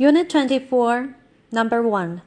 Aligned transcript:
Unit 0.00 0.30
24, 0.30 1.16
Number 1.50 1.82
1. 1.82 2.22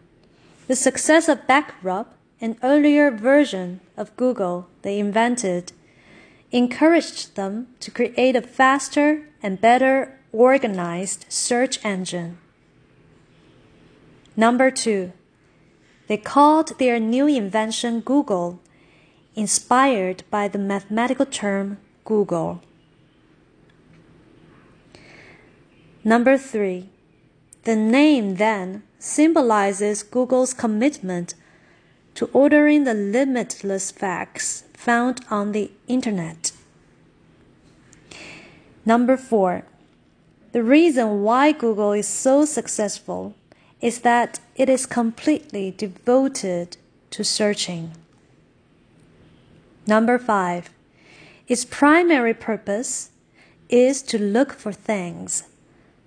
The 0.67 0.75
success 0.75 1.29
of 1.29 1.47
Backrub, 1.47 2.07
an 2.41 2.57
earlier 2.61 3.09
version 3.09 3.79
of 3.95 4.13
Google 4.17 4.67
they 4.81 4.99
invented, 4.99 5.71
encouraged 6.51 7.37
them 7.37 7.67
to 7.79 7.89
create 7.89 8.35
a 8.35 8.41
faster 8.41 9.29
and 9.41 9.61
better 9.61 10.19
organized 10.33 11.25
search 11.29 11.79
engine. 11.85 12.39
Number 14.35 14.69
2. 14.69 15.13
They 16.07 16.17
called 16.17 16.77
their 16.77 16.99
new 16.99 17.25
invention 17.25 18.01
Google, 18.01 18.59
inspired 19.33 20.23
by 20.29 20.49
the 20.49 20.59
mathematical 20.59 21.25
term 21.25 21.77
googol. 22.05 22.59
Number 26.03 26.37
3. 26.37 26.89
The 27.63 27.75
name 27.75 28.35
then 28.35 28.83
symbolizes 28.97 30.01
Google's 30.01 30.53
commitment 30.53 31.35
to 32.15 32.29
ordering 32.33 32.83
the 32.83 32.93
limitless 32.93 33.91
facts 33.91 34.63
found 34.73 35.23
on 35.29 35.51
the 35.51 35.71
Internet. 35.87 36.53
Number 38.83 39.15
4. 39.15 39.63
The 40.53 40.63
reason 40.63 41.21
why 41.21 41.51
Google 41.51 41.93
is 41.93 42.07
so 42.07 42.45
successful 42.45 43.35
is 43.79 43.99
that 43.99 44.39
it 44.55 44.67
is 44.67 44.85
completely 44.85 45.71
devoted 45.71 46.77
to 47.11 47.23
searching. 47.23 47.91
Number 49.85 50.17
5. 50.17 50.71
Its 51.47 51.65
primary 51.65 52.33
purpose 52.33 53.11
is 53.69 54.01
to 54.03 54.17
look 54.17 54.51
for 54.51 54.73
things 54.73 55.43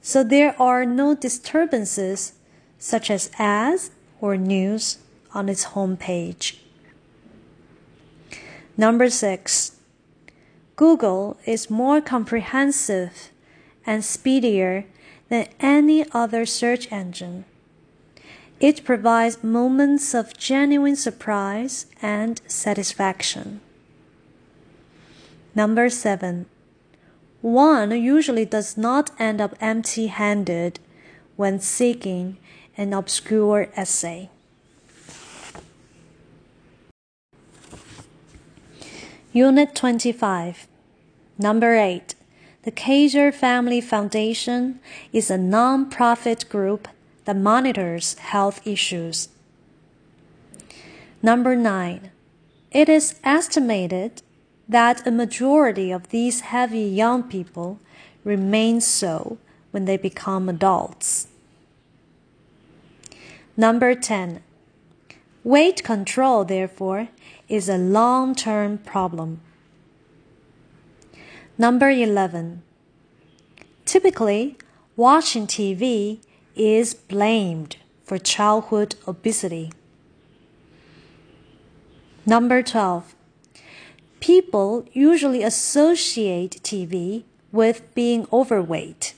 so 0.06 0.22
there 0.22 0.54
are 0.60 0.84
no 0.84 1.14
disturbances 1.14 2.34
such 2.78 3.10
as 3.10 3.30
ads 3.38 3.90
or 4.20 4.36
news 4.36 4.98
on 5.32 5.48
its 5.48 5.68
homepage. 5.72 6.58
Number 8.76 9.08
six, 9.08 9.76
Google 10.76 11.38
is 11.46 11.70
more 11.70 12.02
comprehensive 12.02 13.30
and 13.86 14.04
speedier 14.04 14.84
than 15.30 15.48
any 15.58 16.04
other 16.12 16.44
search 16.44 16.92
engine. 16.92 17.46
It 18.60 18.84
provides 18.84 19.42
moments 19.42 20.12
of 20.12 20.36
genuine 20.36 20.96
surprise 20.96 21.86
and 22.02 22.42
satisfaction. 22.46 23.62
Number 25.54 25.88
seven, 25.88 26.44
one 27.44 27.90
usually 27.90 28.46
does 28.46 28.74
not 28.78 29.10
end 29.18 29.38
up 29.38 29.54
empty 29.60 30.06
handed 30.06 30.80
when 31.36 31.60
seeking 31.60 32.38
an 32.78 32.94
obscure 32.94 33.68
essay. 33.76 34.30
Unit 39.30 39.74
25, 39.74 40.66
Number 41.36 41.74
8. 41.74 42.14
The 42.62 42.70
Kaiser 42.70 43.30
Family 43.30 43.82
Foundation 43.82 44.80
is 45.12 45.30
a 45.30 45.36
non-profit 45.36 46.48
group 46.48 46.88
that 47.26 47.36
monitors 47.36 48.14
health 48.14 48.66
issues. 48.66 49.28
Number 51.22 51.54
9. 51.54 52.10
It 52.70 52.88
is 52.88 53.20
estimated 53.22 54.22
that 54.68 55.06
a 55.06 55.10
majority 55.10 55.90
of 55.90 56.08
these 56.08 56.40
heavy 56.40 56.80
young 56.80 57.22
people 57.22 57.78
remain 58.24 58.80
so 58.80 59.38
when 59.70 59.84
they 59.84 59.96
become 59.96 60.48
adults. 60.48 61.28
Number 63.56 63.94
10. 63.94 64.42
Weight 65.44 65.84
control, 65.84 66.44
therefore, 66.44 67.08
is 67.48 67.68
a 67.68 67.76
long 67.76 68.34
term 68.34 68.78
problem. 68.78 69.40
Number 71.58 71.90
11. 71.90 72.62
Typically, 73.84 74.56
watching 74.96 75.46
TV 75.46 76.18
is 76.56 76.94
blamed 76.94 77.76
for 78.04 78.18
childhood 78.18 78.96
obesity. 79.06 79.70
Number 82.26 82.62
12. 82.62 83.13
People 84.24 84.86
usually 84.94 85.42
associate 85.42 86.58
TV 86.62 87.24
with 87.52 87.94
being 87.94 88.26
overweight. 88.32 89.12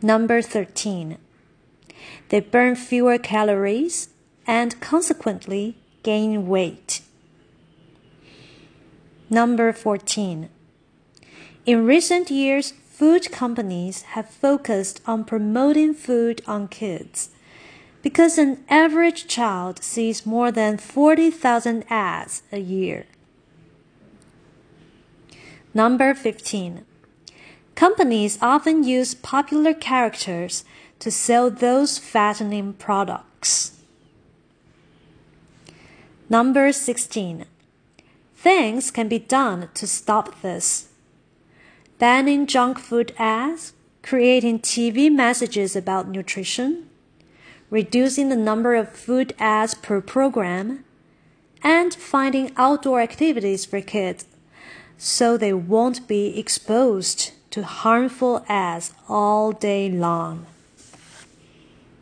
Number 0.00 0.40
13. 0.40 1.18
They 2.28 2.38
burn 2.38 2.76
fewer 2.76 3.18
calories 3.18 4.10
and 4.46 4.80
consequently 4.80 5.76
gain 6.04 6.46
weight. 6.46 7.02
Number 9.28 9.72
14. 9.72 10.48
In 11.66 11.84
recent 11.84 12.30
years, 12.30 12.72
food 12.88 13.32
companies 13.32 14.02
have 14.14 14.30
focused 14.30 15.00
on 15.08 15.24
promoting 15.24 15.92
food 15.92 16.40
on 16.46 16.68
kids 16.68 17.30
because 18.02 18.36
an 18.36 18.64
average 18.68 19.28
child 19.28 19.82
sees 19.82 20.26
more 20.26 20.50
than 20.50 20.76
40,000 20.76 21.84
ads 21.88 22.42
a 22.50 22.58
year. 22.58 23.06
Number 25.72 26.12
15. 26.12 26.84
Companies 27.74 28.38
often 28.42 28.84
use 28.84 29.14
popular 29.14 29.72
characters 29.72 30.64
to 30.98 31.10
sell 31.10 31.50
those 31.50 31.98
fattening 31.98 32.74
products. 32.74 33.80
Number 36.28 36.72
16. 36.72 37.46
Things 38.34 38.90
can 38.90 39.08
be 39.08 39.18
done 39.18 39.68
to 39.74 39.86
stop 39.86 40.42
this. 40.42 40.88
Banning 41.98 42.46
junk 42.46 42.78
food 42.78 43.14
ads, 43.18 43.72
creating 44.02 44.58
TV 44.58 45.10
messages 45.10 45.76
about 45.76 46.08
nutrition, 46.08 46.88
reducing 47.72 48.28
the 48.28 48.36
number 48.36 48.74
of 48.74 48.90
food 48.90 49.34
ads 49.38 49.72
per 49.72 49.98
program, 49.98 50.84
and 51.62 51.94
finding 51.94 52.52
outdoor 52.56 53.00
activities 53.00 53.64
for 53.64 53.80
kids 53.80 54.26
so 54.98 55.36
they 55.36 55.54
won't 55.54 56.06
be 56.06 56.38
exposed 56.38 57.30
to 57.50 57.62
harmful 57.62 58.44
ads 58.46 58.92
all 59.08 59.52
day 59.52 59.88
long. 59.90 60.44